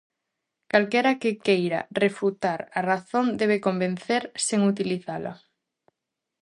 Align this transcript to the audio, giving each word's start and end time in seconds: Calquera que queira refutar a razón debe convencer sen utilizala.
Calquera 0.71 1.13
que 1.21 1.31
queira 1.45 1.81
refutar 2.03 2.59
a 2.79 2.81
razón 2.91 3.25
debe 3.41 3.57
convencer 3.67 4.23
sen 4.45 4.61
utilizala. 4.71 5.33